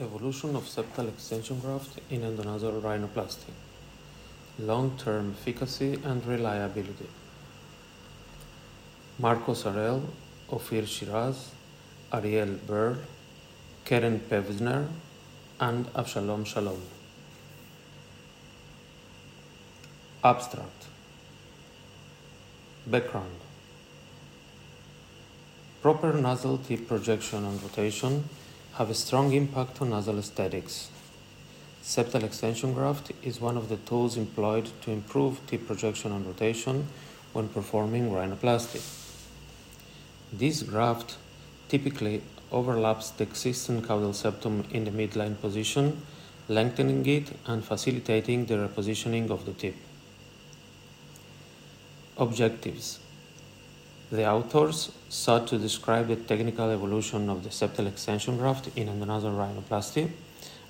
[0.00, 3.52] Evolution of septal extension graft in endonasal rhinoplasty.
[4.58, 7.06] Long-term efficacy and reliability.
[9.18, 10.02] Marcos Harel,
[10.50, 11.50] Ophir Shiraz,
[12.14, 12.96] Ariel Berl,
[13.84, 14.88] Karen Pevsner,
[15.60, 16.80] and Avshalom Shalom.
[20.24, 20.86] Abstract.
[22.86, 23.38] Background.
[25.82, 28.24] Proper nasal tip projection and rotation
[28.80, 30.88] have a strong impact on nasal aesthetics.
[31.82, 36.86] Septal extension graft is one of the tools employed to improve tip projection and rotation
[37.34, 38.80] when performing rhinoplasty.
[40.32, 41.18] This graft
[41.68, 46.00] typically overlaps the existing caudal septum in the midline position,
[46.48, 49.76] lengthening it and facilitating the repositioning of the tip.
[52.16, 52.98] Objectives
[54.10, 59.36] the authors sought to describe the technical evolution of the septal extension graft in endonasal
[59.40, 60.10] rhinoplasty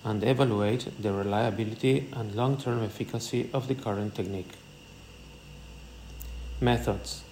[0.04, 4.52] and evaluate the reliability and long-term efficacy of the current technique.
[6.60, 7.22] Methods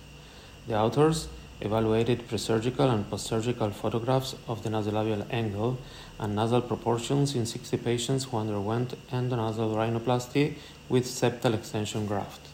[0.67, 1.29] The authors
[1.61, 5.77] evaluated presurgical and postsurgical photographs of the nasolabial angle
[6.19, 10.55] and nasal proportions in 60 patients who underwent endonasal rhinoplasty
[10.89, 12.48] with septal extension graft.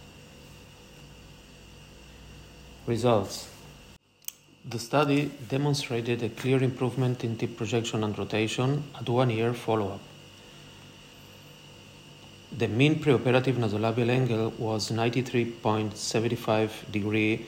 [2.87, 3.49] Results
[4.69, 9.93] The study demonstrated a clear improvement in tip projection and rotation at one year follow
[9.93, 10.01] up.
[12.59, 17.47] The mean preoperative nasolabial angle was 93.75 degree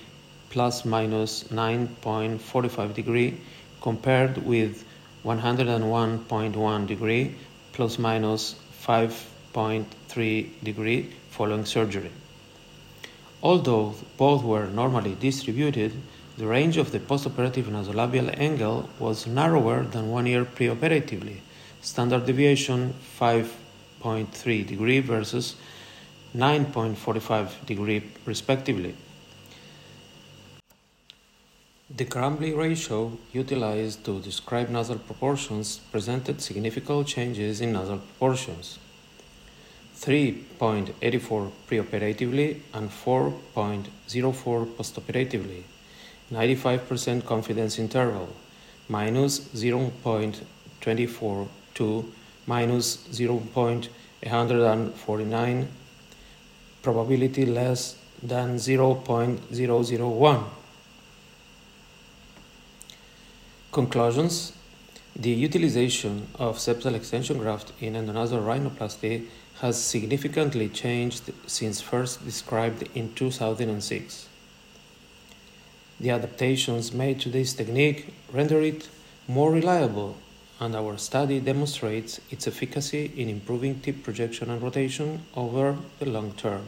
[0.49, 3.39] plus minus 9.45 degree
[3.83, 4.87] compared with
[5.23, 7.35] 101.1 degree
[7.75, 8.55] plus minus
[8.87, 12.11] 5.3 degree following surgery.
[13.43, 15.93] Although both were normally distributed,
[16.39, 21.41] the range of the postoperative nasolabial angle was narrower than one year preoperatively,
[21.81, 25.57] standard deviation 5.3 degree versus
[26.35, 28.95] 9.45 degree respectively.
[31.89, 38.79] The Crumbly ratio utilized to describe nasal proportions presented significant changes in nasal proportions.
[40.01, 45.63] 3.84 preoperatively and 4.04 postoperatively,
[46.33, 48.29] 95% confidence interval,
[48.89, 52.13] minus 0.24 to
[52.47, 55.67] minus 0.149,
[56.83, 60.45] probability less than 0.001.
[63.73, 64.53] Conclusions
[65.17, 69.27] The utilization of septal extension graft in endonasal rhinoplasty
[69.61, 74.29] has significantly changed since first described in 2006.
[75.99, 78.89] The adaptations made to this technique render it
[79.27, 80.17] more reliable,
[80.61, 86.33] and our study demonstrates its efficacy in improving tip projection and rotation over the long
[86.33, 86.65] term.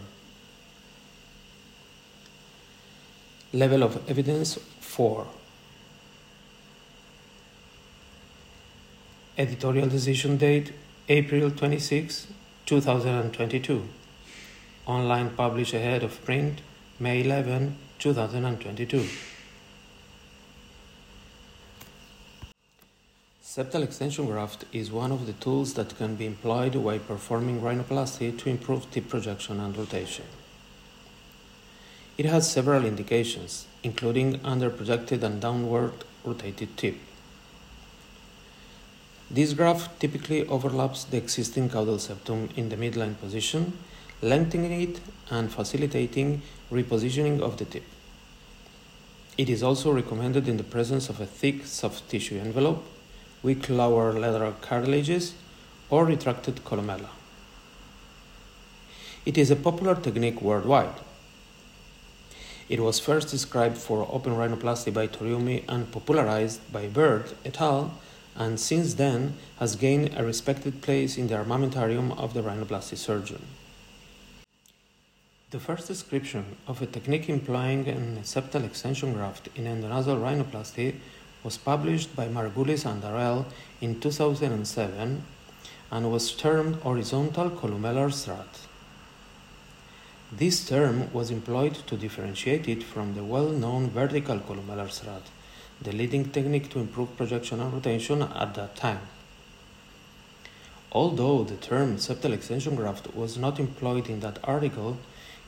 [3.52, 5.26] Level of evidence 4
[9.38, 10.72] Editorial decision date
[11.08, 12.26] April 26,
[12.68, 13.82] 2022.
[14.84, 16.60] Online published ahead of print
[17.00, 19.06] May 11, 2022.
[23.42, 28.38] Septal extension graft is one of the tools that can be employed while performing rhinoplasty
[28.38, 30.26] to improve tip projection and rotation.
[32.18, 36.96] It has several indications, including underprojected and downward rotated tip.
[39.30, 43.76] This graft typically overlaps the existing caudal septum in the midline position,
[44.22, 45.00] lengthening it
[45.30, 46.40] and facilitating
[46.72, 47.84] repositioning of the tip.
[49.36, 52.84] It is also recommended in the presence of a thick soft tissue envelope,
[53.42, 55.34] weak lower lateral cartilages,
[55.90, 57.10] or retracted columella.
[59.26, 61.00] It is a popular technique worldwide.
[62.70, 67.92] It was first described for open rhinoplasty by Toriumi and popularized by Byrd et al
[68.38, 73.42] and since then has gained a respected place in the armamentarium of the rhinoplasty surgeon.
[75.50, 80.94] The first description of a technique employing an septal extension graft in endonasal rhinoplasty
[81.42, 83.46] was published by Margulis and Harel
[83.80, 85.22] in 2007
[85.90, 88.60] and was termed horizontal columellar strut.
[90.30, 95.22] This term was employed to differentiate it from the well known vertical columellar strut
[95.80, 99.00] the leading technique to improve projection and rotation at that time.
[100.90, 104.98] Although the term septal extension graft was not employed in that article,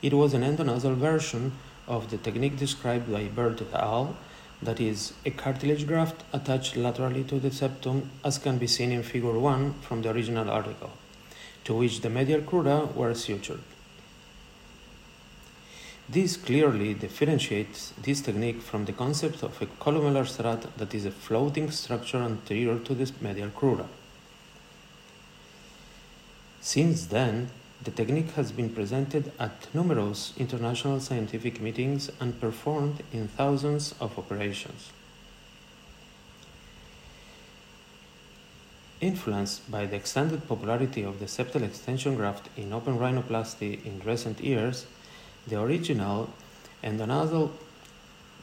[0.03, 1.53] it was an endonasal version
[1.89, 4.17] of the technique described by Byrd et al.
[4.63, 9.03] that is, a cartilage graft attached laterally to the septum, as can be seen in
[9.03, 10.91] Figure 1 from the original article,
[11.65, 13.70] to which the medial crura were sutured.
[16.13, 21.13] This clearly differentiates this technique from the concept of a columellar strut that is a
[21.13, 23.87] floating structure anterior to the medial crura.
[26.61, 27.51] Since then,
[27.85, 34.19] the technique has been presented at numerous international scientific meetings and performed in thousands of
[34.19, 34.91] operations.
[39.01, 44.41] Influenced by the extended popularity of the septal extension graft in open rhinoplasty in recent
[44.41, 44.87] years,
[45.47, 46.31] the original
[46.83, 47.51] endonasal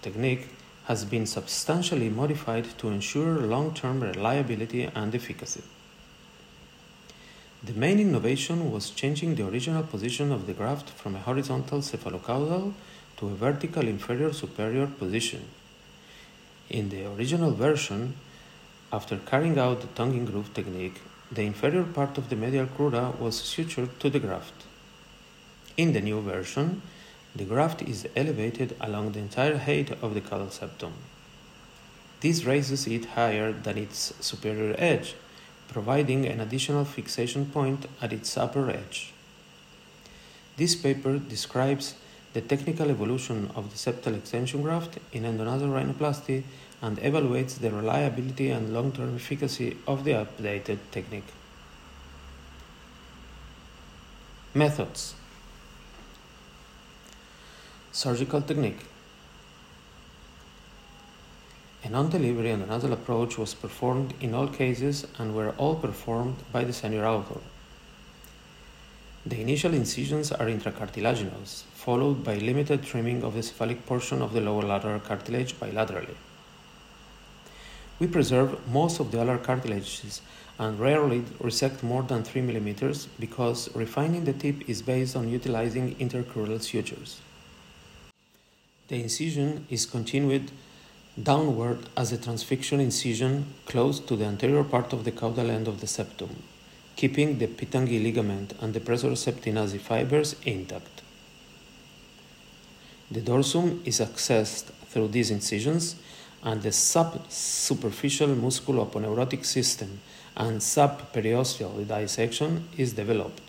[0.02, 0.50] technique
[0.86, 5.64] has been substantially modified to ensure long term reliability and efficacy.
[7.64, 12.74] The main innovation was changing the original position of the graft from a horizontal cephalocaudal
[13.18, 15.46] to a vertical inferior superior position.
[16.70, 18.16] In the original version,
[18.94, 21.02] after carrying out the tongue in groove technique,
[21.32, 24.67] the inferior part of the medial crura was sutured to the graft.
[25.78, 26.82] In the new version,
[27.36, 30.94] the graft is elevated along the entire height of the caudal septum.
[32.20, 35.16] This raises it higher than its superior edge
[35.68, 39.14] providing an additional fixation point at its upper edge.
[40.56, 41.96] This paper describes
[42.34, 46.44] the technical evolution of the septal extension graft in endonasal rhinoplasty
[46.82, 51.32] and evaluates the reliability and long term efficacy of the updated technique.
[54.54, 55.14] Methods
[57.98, 58.82] Surgical technique
[61.84, 66.72] a non-delivery endonasal approach was performed in all cases and were all performed by the
[66.72, 67.40] senior author.
[69.26, 74.42] The initial incisions are intracartilaginous, followed by limited trimming of the cephalic portion of the
[74.42, 76.18] lower lateral cartilage bilaterally.
[77.98, 80.22] We preserve most of the alar cartilages
[80.60, 85.96] and rarely resect more than 3 mm because refining the tip is based on utilizing
[85.96, 87.22] intercrural sutures.
[88.88, 90.50] The incision is continued
[91.22, 95.82] downward as a transfixion incision close to the anterior part of the caudal end of
[95.82, 96.44] the septum,
[96.96, 101.02] keeping the Pitanguy ligament and the septi nasi fibers intact.
[103.12, 105.96] The dorsum is accessed through these incisions,
[106.44, 110.00] and the subsuperficial musculoaponeurotic system
[110.38, 113.47] and subperiosteal dissection is developed.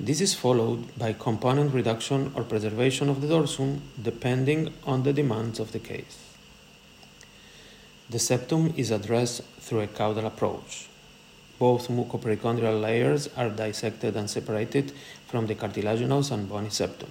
[0.00, 5.60] This is followed by component reduction or preservation of the dorsum depending on the demands
[5.60, 6.18] of the case.
[8.10, 10.88] The septum is addressed through a caudal approach.
[11.60, 14.92] Both mucoperichondrial layers are dissected and separated
[15.28, 17.10] from the cartilaginous and bony septum.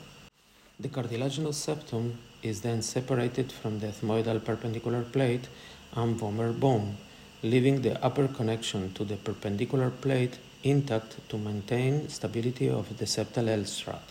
[0.78, 5.48] The cartilaginous septum is then separated from the ethmoidal perpendicular plate
[5.96, 6.98] and vomer bone,
[7.44, 13.48] leaving the upper connection to the perpendicular plate intact to maintain stability of the septal
[13.50, 14.04] L strut.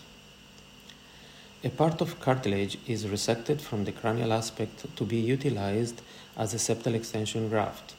[1.64, 6.02] A part of cartilage is resected from the cranial aspect to be utilized
[6.36, 7.94] as a septal extension graft.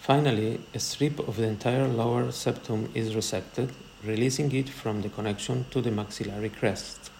[0.00, 3.70] Finally, a strip of the entire lower septum is resected,
[4.04, 7.10] releasing it from the connection to the maxillary crest.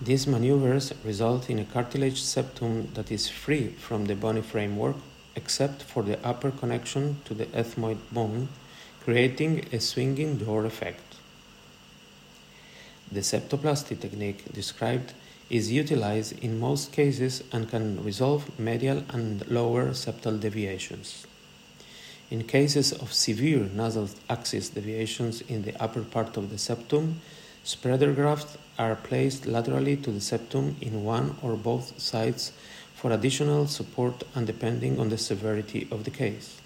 [0.00, 4.96] These maneuvers result in a cartilage septum that is free from the bony framework
[5.36, 8.48] except for the upper connection to the ethmoid bone,
[9.04, 11.16] creating a swinging door effect.
[13.10, 15.12] The septoplasty technique described
[15.50, 21.26] is utilized in most cases and can resolve medial and lower septal deviations.
[22.30, 27.20] In cases of severe nasal axis deviations in the upper part of the septum,
[27.64, 32.52] spreader grafts are placed laterally to the septum in one or both sides
[33.02, 36.60] for additional support and depending on the severity of the case.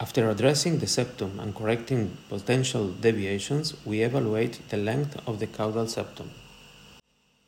[0.00, 5.86] After addressing the septum and correcting potential deviations, we evaluate the length of the caudal
[5.86, 6.32] septum.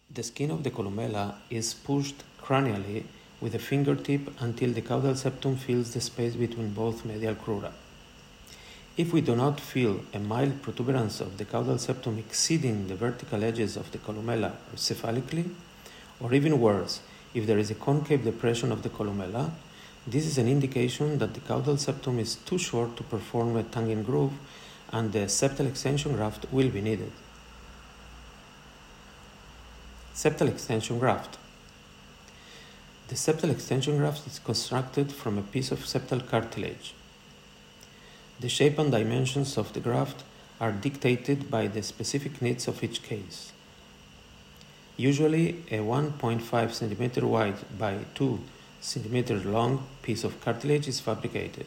[0.08, 3.06] The skin of the columella is pushed cranially
[3.40, 7.72] with a fingertip until the caudal septum fills the space between both medial crura.
[8.96, 13.42] If we do not feel a mild protuberance of the caudal septum exceeding the vertical
[13.42, 15.50] edges of the columella cephalically,
[16.20, 17.00] or even worse,
[17.34, 19.50] if there is a concave depression of the columella,
[20.06, 23.90] this is an indication that the caudal septum is too short to perform a tongue
[23.90, 24.32] in groove
[24.92, 27.12] and the septal extension graft will be needed.
[30.14, 31.38] Septal extension graft.
[33.08, 36.94] The septal extension graft is constructed from a piece of septal cartilage.
[38.40, 40.24] The shape and dimensions of the graft
[40.60, 43.52] are dictated by the specific needs of each case
[45.00, 46.42] Usually, a 1.5
[46.78, 48.38] cm wide by 2
[48.82, 51.64] cm long piece of cartilage is fabricated.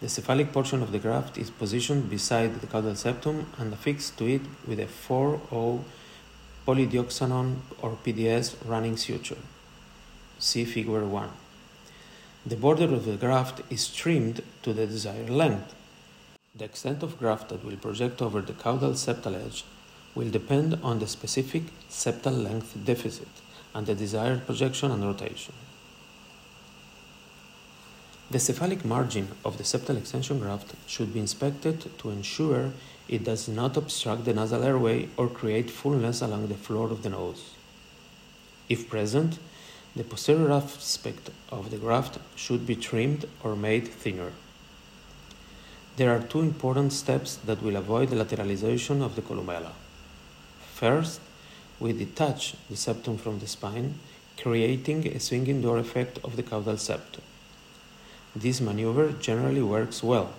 [0.00, 4.24] The cephalic portion of the graft is positioned beside the caudal septum and affixed to
[4.36, 5.84] it with a 4-0
[6.66, 9.42] polydioxanone or PDS running suture.
[10.38, 11.28] See figure 1.
[12.46, 15.74] The border of the graft is trimmed to the desired length.
[16.56, 19.64] The extent of graft that will project over the caudal septal edge
[20.18, 23.28] will depend on the specific septal length deficit
[23.72, 25.54] and the desired projection and rotation.
[28.28, 32.72] The cephalic margin of the septal extension graft should be inspected to ensure
[33.08, 37.10] it does not obstruct the nasal airway or create fullness along the floor of the
[37.10, 37.54] nose.
[38.68, 39.38] If present,
[39.94, 44.32] the posterior aspect of the graft should be trimmed or made thinner.
[45.96, 49.72] There are two important steps that will avoid the lateralization of the columella.
[50.78, 51.20] First,
[51.80, 53.98] we detach the septum from the spine,
[54.40, 57.24] creating a swinging door effect of the caudal septum.
[58.36, 60.30] This maneuver generally works well,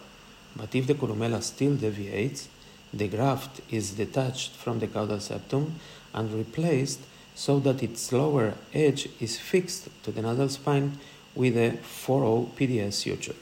[0.56, 2.48] but if the columella still deviates,
[2.94, 5.76] the graft is detached from the caudal septum
[6.14, 7.02] and replaced
[7.36, 10.98] so that its lower edge is fixed to the nasal spine
[11.36, 13.36] with a 4-0 PDS suture.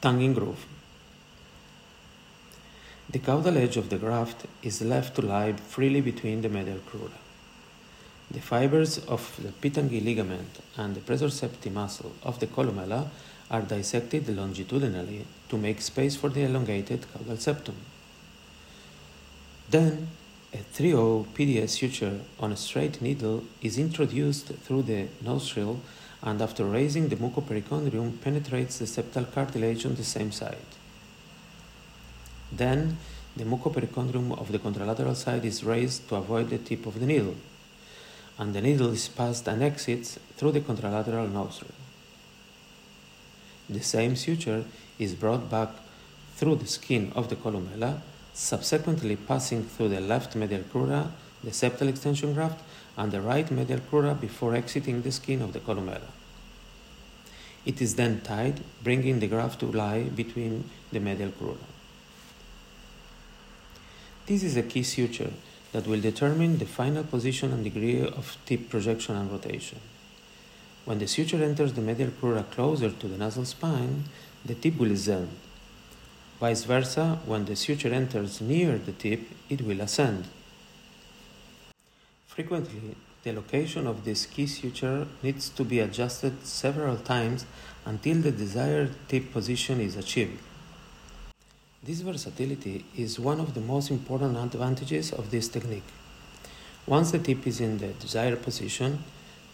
[0.00, 0.64] Tongue groove.
[3.16, 7.18] The caudal edge of the graft is left to lie freely between the medial crura.
[8.30, 13.08] The fibers of the Pitanguy ligament and the pressor septi muscle of the columella
[13.50, 17.76] are dissected longitudinally to make space for the elongated caudal septum.
[19.70, 20.08] Then,
[20.52, 25.80] a 3-0 PDS suture on a straight needle is introduced through the nostril
[26.22, 30.75] and after raising the mucoperichondrium penetrates the septal cartilage on the same side.
[32.52, 32.98] Then,
[33.36, 37.34] the mucoperichondrium of the contralateral side is raised to avoid the tip of the needle
[38.38, 41.72] and the needle is passed and exits through the contralateral nostril.
[43.68, 44.64] The same suture
[44.98, 45.70] is brought back
[46.36, 48.00] through the skin of the columella,
[48.34, 51.10] subsequently passing through the left medial crura,
[51.42, 52.62] the septal extension graft,
[52.96, 56.08] and the right medial crura before exiting the skin of the columella.
[57.64, 61.75] It is then tied, bringing the graft to lie between the medial crura.
[64.26, 65.30] This is a key suture
[65.70, 69.78] that will determine the final position and degree of tip projection and rotation.
[70.84, 74.04] When the suture enters the medial crura closer to the nasal spine,
[74.44, 75.28] the tip will ascend.
[76.40, 80.26] Vice versa, when the suture enters near the tip, it will ascend.
[82.26, 87.46] Frequently, the location of this key suture needs to be adjusted several times
[87.84, 90.42] until the desired tip position is achieved.
[91.86, 95.86] This versatility is one of the most important advantages of this technique.
[96.84, 99.04] Once the tip is in the desired position,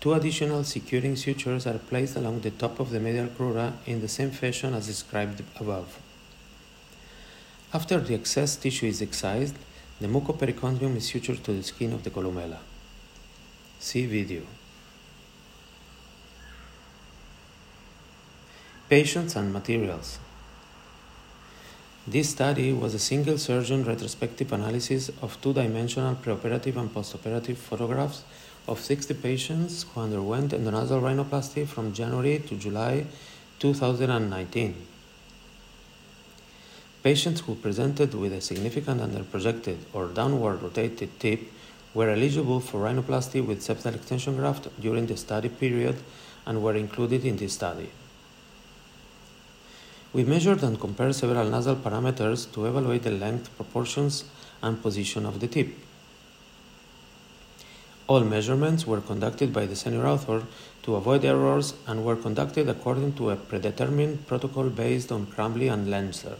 [0.00, 4.08] two additional securing sutures are placed along the top of the medial crura in the
[4.08, 6.00] same fashion as described above.
[7.74, 9.56] After the excess tissue is excised,
[10.00, 12.60] the mucoperichondrium is sutured to the skin of the columella.
[13.78, 14.44] See video.
[18.88, 20.18] Patients and materials.
[22.04, 28.24] This study was a single surgeon retrospective analysis of two dimensional preoperative and postoperative photographs
[28.66, 33.06] of 60 patients who underwent endonasal rhinoplasty from January to July
[33.60, 34.74] 2019.
[37.04, 41.52] Patients who presented with a significant underprojected or downward rotated tip
[41.94, 45.94] were eligible for rhinoplasty with septal extension graft during the study period
[46.46, 47.90] and were included in this study.
[50.14, 54.24] We measured and compared several nasal parameters to evaluate the length, proportions,
[54.62, 55.74] and position of the tip.
[58.08, 60.42] All measurements were conducted by the senior author
[60.82, 65.88] to avoid errors and were conducted according to a predetermined protocol based on Crumbley and
[65.88, 66.36] Lenzer.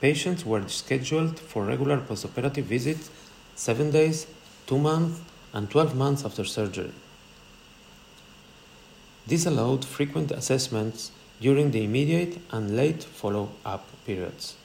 [0.00, 3.10] Patients were scheduled for regular postoperative visits
[3.56, 4.28] 7 days,
[4.66, 5.20] 2 months,
[5.52, 6.92] and 12 months after surgery.
[9.26, 14.56] This allowed frequent assessments during the immediate and late follow up periods.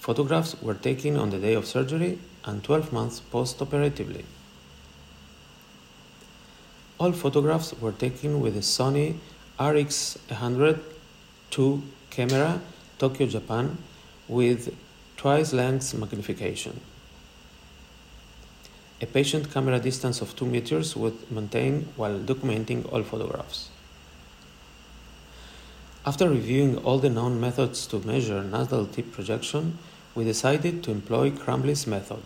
[0.00, 4.24] Photographs were taken on the day of surgery and 12 months post operatively.
[6.98, 9.16] All photographs were taken with a Sony
[9.58, 10.80] RX100
[11.58, 12.60] II camera,
[12.98, 13.78] Tokyo, Japan,
[14.28, 14.74] with
[15.16, 16.80] twice length magnification.
[18.98, 23.68] A patient camera distance of 2 meters was maintained while documenting all photographs.
[26.06, 29.76] After reviewing all the known methods to measure nasal tip projection,
[30.14, 32.22] we decided to employ Crumbley's method.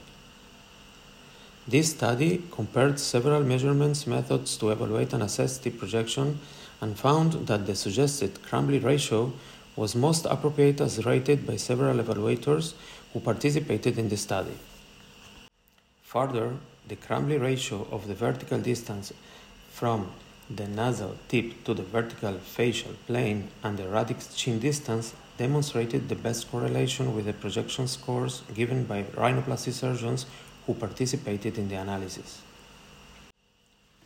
[1.67, 6.39] This study compared several measurements methods to evaluate and assess tip projection
[6.81, 9.33] and found that the suggested Crumbley ratio
[9.75, 12.75] was most appropriate as rated by several evaluators
[13.13, 14.55] who participated in the study.
[16.11, 16.57] Further,
[16.89, 19.13] the Crumbley ratio of the vertical distance
[19.71, 20.11] from
[20.53, 26.17] the nasal tip to the vertical facial plane and the radix chin distance demonstrated the
[26.17, 30.27] best correlation with the projection scores given by rhinoplasty surgeons
[30.67, 32.43] who participated in the analysis.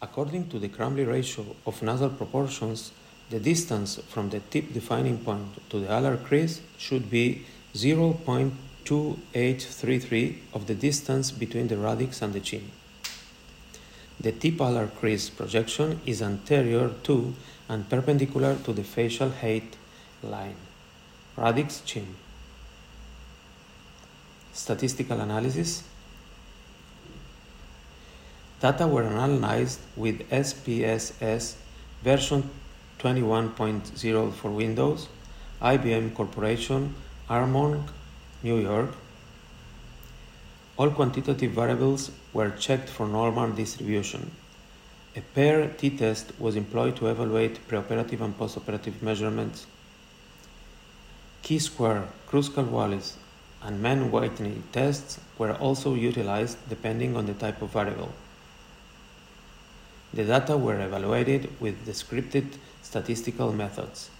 [0.02, 2.92] According to the Crumbley ratio of nasal proportions,
[3.30, 7.46] the distance from the tip defining point to the alar crease should be
[8.84, 12.70] 0.2833 of the distance between the radix and the chin.
[14.20, 17.34] The tip alar crease projection is anterior to
[17.68, 19.76] and perpendicular to the facial height
[20.22, 20.56] line.
[21.36, 22.14] Radix chin.
[24.52, 25.82] Statistical analysis
[28.60, 31.56] Data were analyzed with SPSS
[32.02, 32.48] version
[32.98, 35.08] 21.0 for Windows,
[35.60, 36.94] IBM Corporation,
[37.28, 37.82] Armonk,
[38.44, 38.90] New York.
[40.76, 44.32] All quantitative variables were checked for normal distribution.
[45.16, 49.66] A pair t-test was employed to evaluate preoperative and postoperative measurements.
[51.42, 53.16] Chi-square, Kruskal-Wallis,
[53.62, 58.12] and Mann-Whitney tests were also utilized depending on the type of variable.
[60.12, 64.10] The data were evaluated with descriptive statistical methods,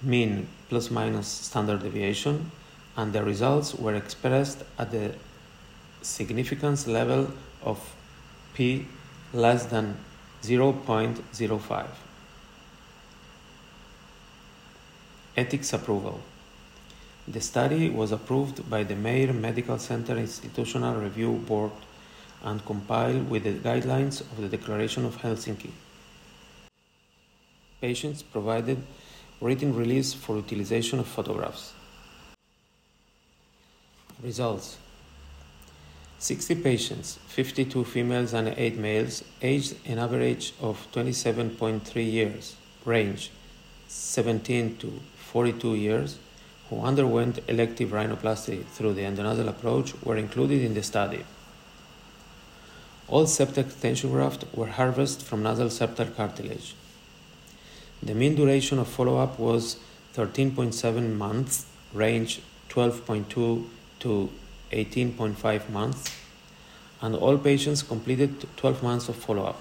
[0.00, 2.50] mean plus minus standard deviation,
[2.96, 5.14] and the results were expressed at the
[6.02, 7.30] significance level
[7.62, 7.78] of
[8.54, 8.86] p
[9.32, 9.96] less than
[10.42, 11.86] 0.05.
[15.36, 16.20] Ethics approval.
[17.26, 21.70] The study was approved by the Meir Medical Center Institutional Review Board
[22.42, 25.70] and comply with the guidelines of the Declaration of Helsinki.
[27.80, 28.82] Patients provided
[29.40, 31.72] written release for utilization of photographs.
[34.22, 34.78] Results
[36.20, 42.54] 60 patients, 52 females and 8 males, aged an average of 27.3 years,
[42.84, 43.32] range
[43.88, 46.18] 17 to 42 years,
[46.70, 51.24] who underwent elective rhinoplasty through the endonasal approach were included in the study.
[53.08, 56.76] All septal extension grafts were harvested from nasal septal cartilage.
[58.00, 59.78] The mean duration of follow-up was
[60.14, 63.66] 13.7 months, range 12.2
[64.02, 64.30] to
[64.72, 66.10] 18.5 months,
[67.00, 69.60] and all patients completed 12 months of follow-up.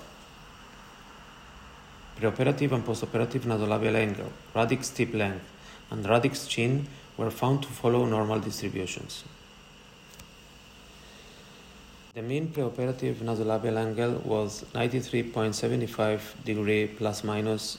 [2.20, 5.46] Preoperative and postoperative nasolabial angle, radix tip length,
[5.90, 9.24] and radix chin were found to follow normal distributions.
[12.14, 17.78] The mean preoperative nasolabial angle was 93.75 degree plus minus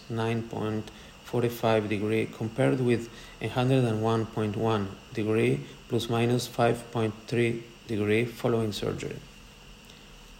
[1.32, 3.08] 9.45 degree compared with
[3.40, 9.16] 101.1 degree plus minus 5.3 degree following surgery.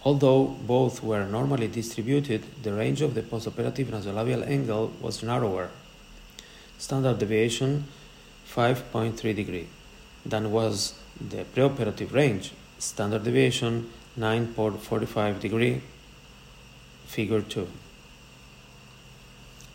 [0.05, 5.69] Although both were normally distributed, the range of the postoperative nasolabial angle was narrower,
[6.77, 7.85] standard deviation
[8.49, 9.67] 5.3 degree,
[10.25, 15.81] than was the preoperative range standard deviation 9.45 degree,
[17.05, 17.67] figure 2.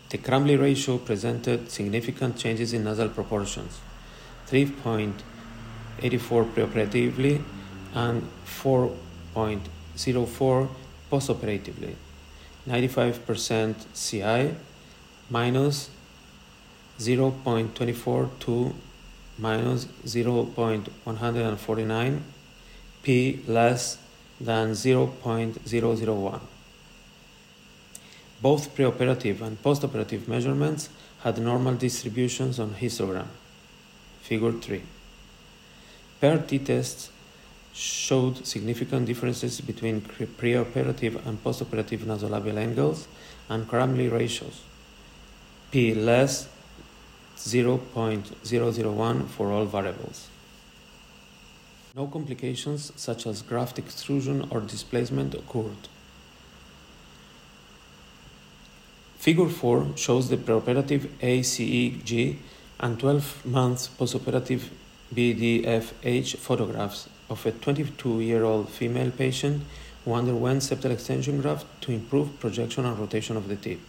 [0.09, 3.79] The Crumbley ratio presented significant changes in nasal proportions,
[4.47, 5.13] 3.84
[6.51, 7.43] preoperatively
[7.93, 10.67] and 4.04
[11.11, 11.93] postoperatively,
[12.67, 14.55] 95% CI
[15.29, 15.91] minus
[16.97, 18.73] 0.24 to
[19.37, 22.19] minus 0.149
[23.03, 23.99] p less
[24.41, 26.41] than 0.001.
[28.41, 30.89] Both preoperative and postoperative measurements
[31.23, 33.27] had normal distributions on histogram.
[34.21, 34.81] Figure 3.
[36.21, 37.11] Pair t-tests
[37.73, 43.07] showed significant differences between preoperative and postoperative nasolabial angles
[43.49, 44.61] and Crumbley ratios.
[45.71, 46.47] P less
[47.37, 50.27] 0.001 for all variables.
[51.95, 55.87] No complications such as graft extrusion or displacement occurred.
[59.29, 62.37] Figure 4 shows the preoperative ACEG
[62.79, 64.63] and 12 month postoperative
[65.13, 69.61] BDFH photographs of a 22 year old female patient
[70.03, 73.79] who underwent septal extension graft to improve projection and rotation of the tip.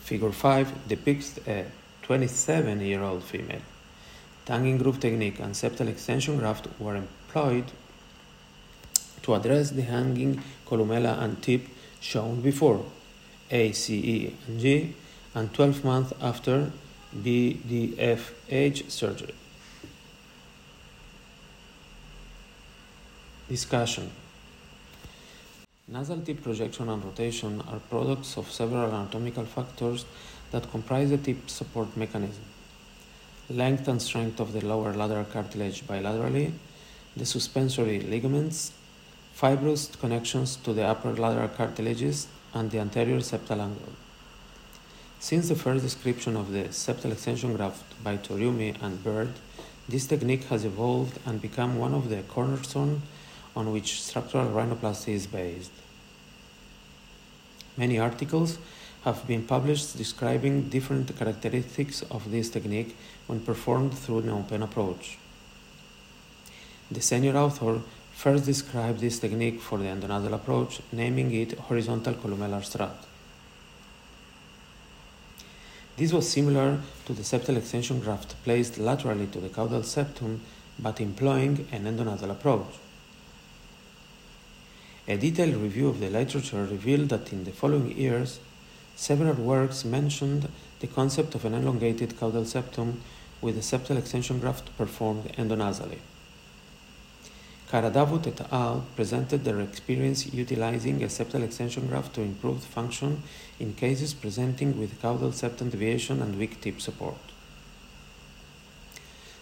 [0.00, 1.66] Figure 5 depicts a
[2.02, 3.62] 27 year old female.
[4.46, 7.70] Tongue groove technique and septal extension graft were employed
[9.22, 11.68] to address the hanging columella and tip
[12.00, 12.84] shown before,
[13.50, 14.94] A, C, E, and G,
[15.34, 16.70] and 12 months after
[17.16, 19.34] BDFH surgery.
[23.48, 24.10] Discussion
[25.90, 30.04] Nasal tip projection and rotation are products of several anatomical factors
[30.50, 32.44] that comprise the tip support mechanism.
[33.48, 36.52] Length and strength of the lower lateral cartilage bilaterally,
[37.16, 38.72] the suspensory ligaments,
[39.32, 43.92] fibrous connections to the upper lateral cartilages, and the anterior septal angle.
[45.20, 49.32] Since the first description of the septal extension graft by Toriumi and Byrd,
[49.88, 53.02] this technique has evolved and become one of the cornerstones
[53.56, 55.72] on which structural rhinoplasty is based.
[57.76, 58.58] Many articles
[59.04, 65.18] have been published describing different characteristics of this technique when performed through an open approach.
[66.90, 67.80] The senior author
[68.18, 73.04] first described this technique for the endonasal approach, naming it horizontal columellar strut.
[75.96, 80.40] This was similar to the septal extension graft placed laterally to the caudal septum
[80.80, 82.74] but employing an endonasal approach.
[85.06, 88.40] A detailed review of the literature revealed that in the following years,
[88.96, 90.48] several works mentioned
[90.80, 93.00] the concept of an elongated caudal septum
[93.40, 95.98] with a septal extension graft performed endonasally.
[97.70, 98.86] Karadavut et al.
[98.96, 103.22] presented their experience utilizing a septal extension graft to improve function
[103.60, 107.18] in cases presenting with caudal septum deviation and weak tip support.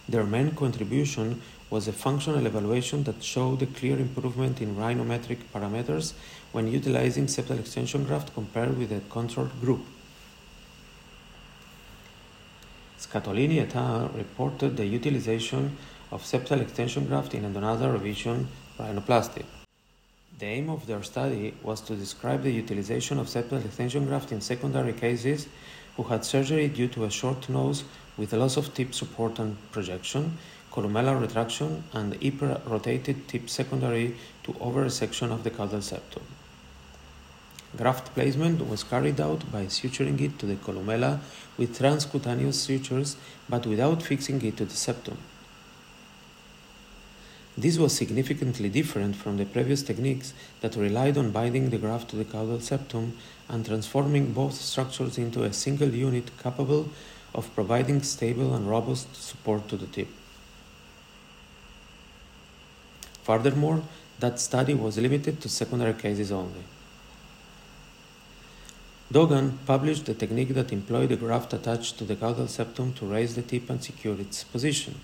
[0.09, 6.13] Their main contribution was a functional evaluation that showed a clear improvement in rhinometric parameters
[6.51, 9.85] when utilizing septal extension graft compared with a control group.
[12.99, 14.09] Scatolini et al.
[14.09, 15.77] reported the utilization
[16.11, 18.47] of septal extension graft in endonasal revision
[18.79, 19.45] rhinoplasty.
[20.39, 24.41] The aim of their study was to describe the utilization of septal extension graft in
[24.41, 25.47] secondary cases
[25.95, 27.83] who had surgery due to a short nose
[28.17, 30.37] with loss of tip support and projection
[30.77, 36.21] columellar retraction, and hyper-rotated tip secondary to over a section of the caudal septum.
[37.75, 41.19] Graft placement was carried out by suturing it to the columella
[41.57, 43.17] with transcutaneous sutures
[43.49, 45.17] but without fixing it to the septum.
[47.59, 52.15] This was significantly different from the previous techniques that relied on binding the graft to
[52.15, 53.17] the caudal septum
[53.49, 56.89] and transforming both structures into a single unit capable
[57.33, 60.07] of providing stable and robust support to the tip.
[63.23, 63.81] Furthermore,
[64.19, 66.63] that study was limited to secondary cases only.
[69.11, 73.33] Dogan published a technique that employed a graft attached to the caudal septum to raise
[73.33, 74.95] the tip and secure its position.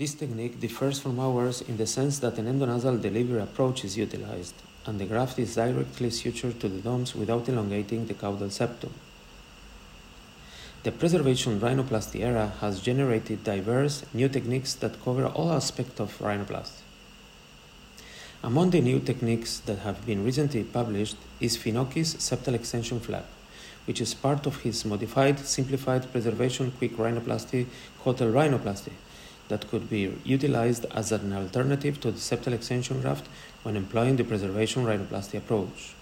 [0.00, 4.54] This technique differs from ours in the sense that an endonasal delivery approach is utilized,
[4.86, 8.94] and the graft is directly sutured to the domes without elongating the caudal septum.
[10.84, 16.80] The preservation rhinoplasty era has generated diverse new techniques that cover all aspects of rhinoplasty.
[18.42, 23.26] Among the new techniques that have been recently published is Finocchi's septal extension flap,
[23.86, 27.66] which is part of his modified, simplified preservation quick rhinoplasty
[27.98, 28.92] hotel rhinoplasty
[29.50, 33.28] that could be utilized as an alternative to the septal extension graft
[33.62, 35.94] when employing the preservation rhinoplasty approach.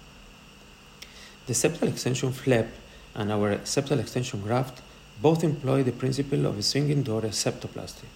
[1.47, 2.69] The septal extension flap
[3.15, 4.83] and our septal extension graft
[5.21, 8.09] both employ the principle of a swinging door septoplasty.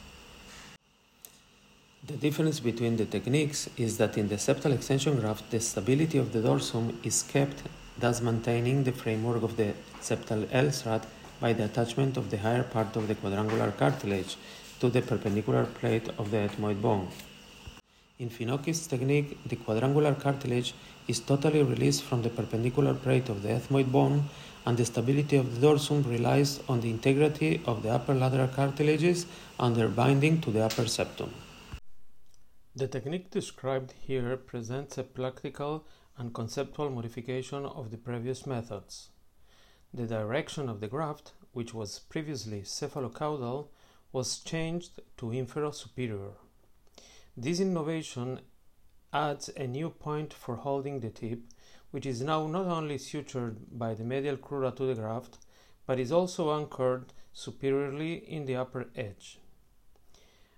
[2.07, 6.33] The difference between the techniques is that in the septal extension graft, the stability of
[6.33, 7.62] the dorsum is kept,
[7.99, 11.07] thus maintaining the framework of the septal L strut
[11.40, 14.37] by the attachment of the higher part of the quadrangular cartilage
[14.83, 17.07] to the perpendicular plate of the ethmoid bone.
[18.18, 20.75] In Finocchi's technique, the quadrangular cartilage
[21.07, 24.25] is totally released from the perpendicular plate of the ethmoid bone
[24.66, 29.27] and the stability of the dorsum relies on the integrity of the upper lateral cartilages
[29.61, 31.33] and their binding to the upper septum.
[32.75, 35.87] The technique described here presents a practical
[36.18, 39.11] and conceptual modification of the previous methods.
[39.95, 43.68] The direction of the graft, which was previously cephalocaudal,
[44.12, 46.33] was changed to infero-superior.
[47.37, 48.40] This innovation
[49.12, 51.40] adds a new point for holding the tip
[51.92, 55.38] which is now not only sutured by the medial crura to the graft,
[55.87, 59.38] but is also anchored superiorly in the upper edge.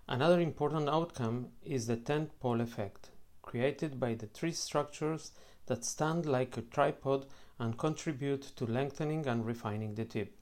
[0.09, 3.11] Another important outcome is the tent pole effect,
[3.43, 5.33] created by the three structures
[5.67, 7.27] that stand like a tripod
[7.59, 10.37] and contribute to lengthening and refining the tip.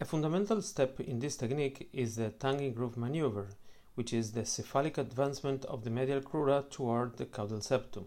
[0.00, 3.48] A fundamental step in this technique is the tongue groove maneuver,
[3.96, 8.04] which is the cephalic advancement of the medial crura toward the caudal septum.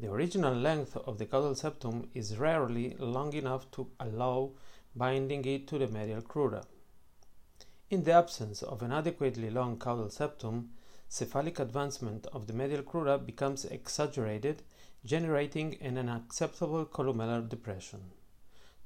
[0.00, 4.54] The original length of the caudal septum is rarely long enough to allow
[4.96, 6.64] binding it to the medial crura.
[7.88, 10.70] In the absence of an adequately long caudal septum,
[11.08, 14.64] cephalic advancement of the medial crura becomes exaggerated,
[15.04, 18.00] generating an unacceptable columellar depression.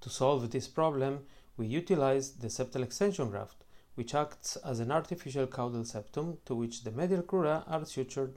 [0.03, 1.25] To solve this problem,
[1.57, 3.65] we utilize the septal extension graft,
[3.95, 8.35] which acts as an artificial caudal septum to which the medial crura are sutured.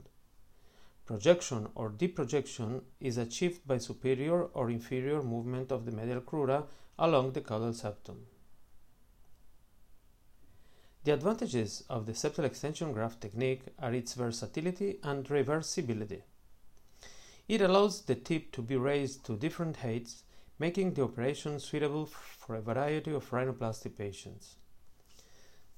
[1.04, 6.64] Projection or deprojection is achieved by superior or inferior movement of the medial crura
[6.98, 8.26] along the caudal septum.
[11.02, 16.22] The advantages of the septal extension graft technique are its versatility and reversibility.
[17.48, 20.22] It allows the tip to be raised to different heights,
[20.60, 24.56] making the operation suitable for a variety of rhinoplasty patients.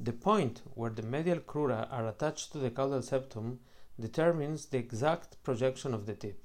[0.00, 3.60] The point where the medial crura are attached to the caudal septum
[4.00, 6.42] determines the exact projection of the tip.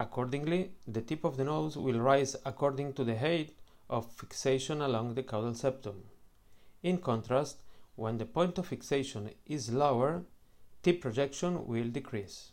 [0.00, 3.52] Accordingly, the tip of the nose will rise according to the height
[3.90, 6.04] of fixation along the caudal septum.
[6.82, 7.62] In contrast,
[7.96, 10.22] when the point of fixation is lower,
[10.82, 12.52] tip projection will decrease.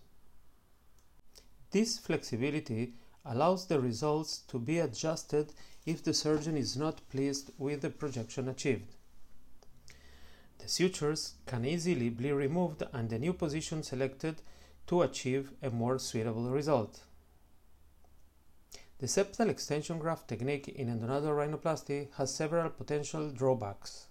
[1.72, 5.52] This flexibility allows the results to be adjusted
[5.86, 8.96] if the surgeon is not pleased with the projection achieved.
[10.60, 14.42] The sutures can easily be removed and a new position selected
[14.88, 17.02] to achieve a more suitable result.
[19.00, 24.08] The septal extension graft technique in endonasal rhinoplasty has several potential drawbacks.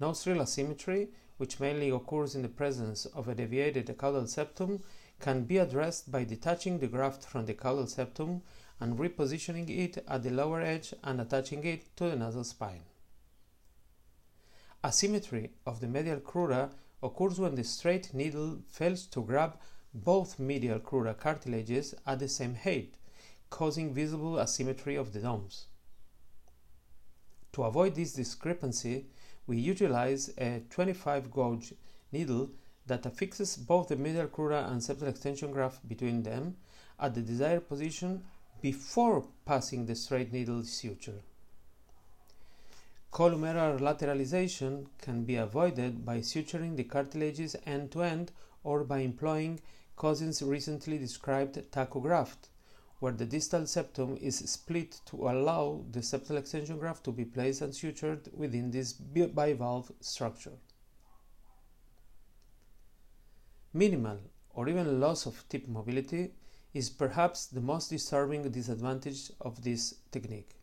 [0.00, 4.82] Nostril asymmetry, which mainly occurs in the presence of a deviated caudal septum,
[5.20, 8.42] can be addressed by detaching the graft from the caudal septum
[8.80, 12.82] and repositioning it at the lower edge and attaching it to the nasal spine.
[14.84, 16.70] Asymmetry of the medial crura
[17.02, 19.58] occurs when the straight needle fails to grab
[19.92, 22.94] both medial crura cartilages at the same height,
[23.50, 25.66] causing visible asymmetry of the domes.
[27.52, 29.06] To avoid this discrepancy,
[29.46, 31.74] we utilize a 25 gauge
[32.12, 32.50] needle
[32.88, 36.56] that affixes both the medial crura and septal extension graft between them
[36.98, 38.24] at the desired position
[38.60, 41.22] before passing the straight needle suture.
[43.12, 49.60] Columellar lateralization can be avoided by suturing the cartilages end to end or by employing
[49.96, 52.50] Kosins' recently described taco graft,
[53.00, 57.62] where the distal septum is split to allow the septal extension graft to be placed
[57.62, 60.58] and sutured within this bivalve structure.
[63.74, 64.20] Minimal
[64.54, 66.32] or even loss of tip mobility
[66.72, 70.56] is perhaps the most disturbing disadvantage of this technique.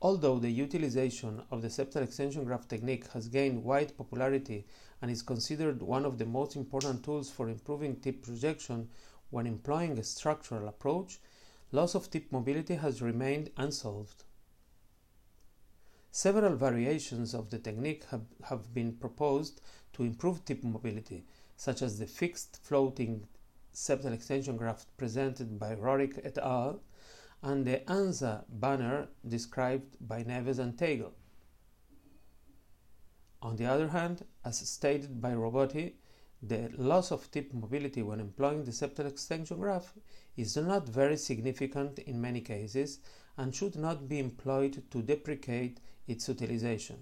[0.00, 4.66] Although the utilization of the septal extension graft technique has gained wide popularity
[5.02, 8.88] and is considered one of the most important tools for improving tip projection
[9.30, 11.18] when employing a structural approach,
[11.72, 14.24] loss of tip mobility has remained unsolved.
[16.10, 19.60] Several variations of the technique have, have been proposed
[19.92, 23.26] to improve tip mobility, such as the fixed floating
[23.72, 26.80] septal extension graft presented by Rohrich et al.
[27.42, 31.12] and the ANZA banner described by Neves and Teigl.
[33.42, 35.94] On the other hand, as stated by Robotti,
[36.42, 39.96] the loss of tip mobility when employing the septal extension graft
[40.36, 43.00] is not very significant in many cases
[43.36, 46.98] and should not be employed to deprecate its utilization.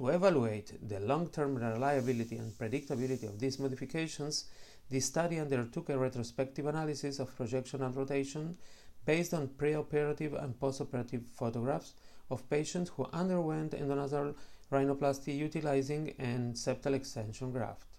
[0.00, 4.46] To evaluate the long-term reliability and predictability of these modifications,
[4.88, 8.56] the study undertook a retrospective analysis of projection and rotation
[9.04, 11.92] based on preoperative and postoperative photographs
[12.30, 14.34] of patients who underwent endonasal
[14.72, 17.98] rhinoplasty utilizing an septal extension graft.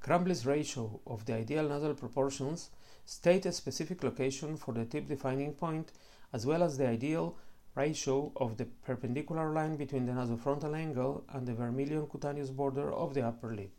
[0.00, 2.70] Crumbly's ratio of the ideal nasal proportions
[3.04, 5.90] state a specific location for the tip defining point
[6.32, 7.36] as well as the ideal
[7.78, 13.14] ratio of the perpendicular line between the nasofrontal angle and the vermilion cutaneous border of
[13.14, 13.70] the upper lip.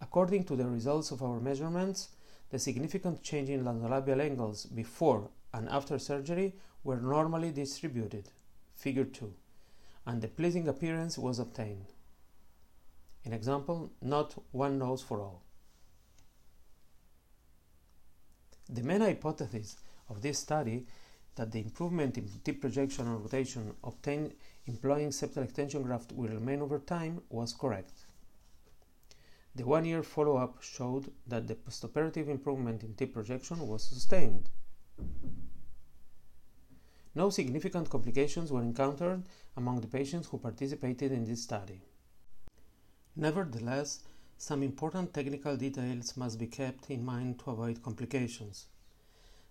[0.00, 2.10] According to the results of our measurements,
[2.50, 8.28] the significant change in nasolabial angles before and after surgery were normally distributed,
[8.74, 9.32] figure 2,
[10.06, 11.86] and the pleasing appearance was obtained.
[13.24, 15.42] In example, not one nose for all.
[18.68, 19.76] The main hypothesis
[20.08, 20.86] of this study
[21.36, 24.34] that the improvement in tip projection and rotation obtained
[24.66, 28.06] employing septal extension graft will remain over time was correct.
[29.56, 34.50] The one year follow up showed that the postoperative improvement in tip projection was sustained.
[37.14, 39.22] No significant complications were encountered
[39.56, 41.82] among the patients who participated in this study.
[43.14, 44.00] Nevertheless,
[44.36, 48.66] some important technical details must be kept in mind to avoid complications.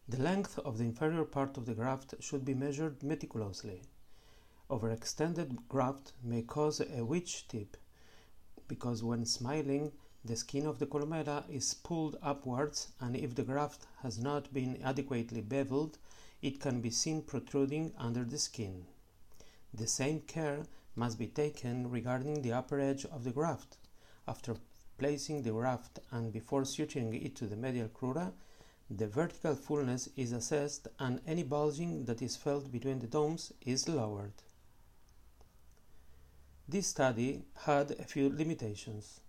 [0.07, 3.83] The length of the inferior part of the graft should be measured meticulously.
[4.69, 7.77] Overextended graft may cause a witch tip
[8.67, 9.93] because when smiling,
[10.25, 14.81] the skin of the columella is pulled upwards and if the graft has not been
[14.83, 15.97] adequately beveled,
[16.41, 18.85] it can be seen protruding under the skin.
[19.73, 23.77] The same care must be taken regarding the upper edge of the graft.
[24.27, 24.57] After
[24.97, 28.33] placing the graft and before suturing it to the medial crura,
[28.97, 33.89] the vertical fullness is assessed and any bulging that is felt between the domes is
[33.89, 34.33] lowered.
[36.67, 39.19] This study had a few limitations.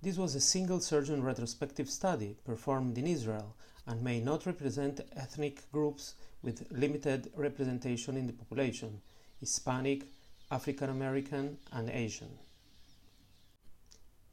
[0.00, 3.54] This was a single surgeon retrospective study performed in Israel
[3.86, 9.00] and may not represent ethnic groups with limited representation in the population
[9.38, 10.06] Hispanic,
[10.50, 12.38] African American, and Asian.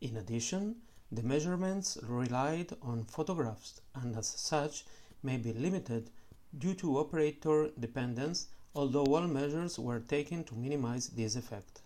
[0.02, 0.76] In addition,
[1.12, 4.86] the measurements relied on photographs and as such
[5.24, 6.10] may be limited
[6.58, 11.82] due to operator dependence, although all measures were taken to minimize this effect.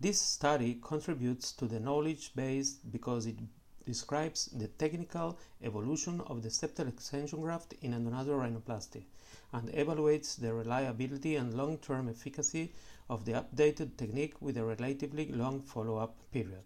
[0.00, 3.36] This study contributes to the knowledge base because it
[3.84, 9.04] describes the technical evolution of the septal extension graft in endonasal rhinoplasty
[9.52, 12.72] and evaluates the reliability and long-term efficacy
[13.10, 16.64] of the updated technique with a relatively long follow-up period.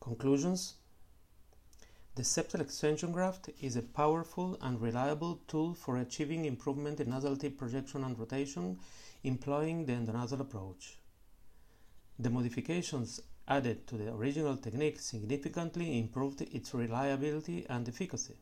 [0.00, 0.76] Conclusions
[2.14, 7.36] The septal extension graft is a powerful and reliable tool for achieving improvement in nasal
[7.36, 8.78] tip projection and rotation
[9.24, 10.96] employing the endonasal approach.
[12.18, 18.38] The modifications added to the original technique significantly improved its reliability and efficacy.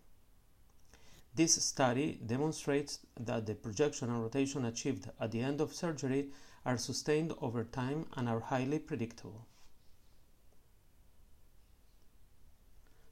[1.35, 6.31] This study demonstrates that the projection and rotation achieved at the end of surgery
[6.65, 9.45] are sustained over time and are highly predictable.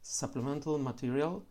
[0.08, 1.44] Supplemental material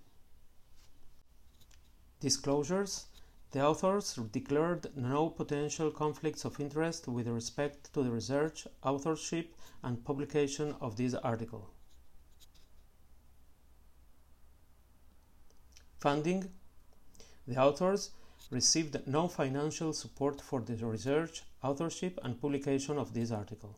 [2.20, 3.07] Disclosures
[3.51, 10.05] The authors declared no potential conflicts of interest with respect to the research, authorship, and
[10.05, 11.72] publication of this article.
[15.99, 16.53] Funding
[17.49, 18.12] The authors
[18.51, 23.77] received no financial support for the research, authorship, and publication of this article.